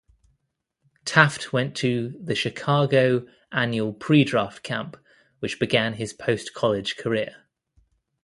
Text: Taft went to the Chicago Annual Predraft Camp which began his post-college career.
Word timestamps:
Taft 1.05 1.53
went 1.53 1.75
to 1.77 2.17
the 2.19 2.33
Chicago 2.33 3.27
Annual 3.51 3.93
Predraft 3.93 4.63
Camp 4.63 4.97
which 5.41 5.59
began 5.59 5.93
his 5.93 6.11
post-college 6.11 6.97
career. 6.97 7.45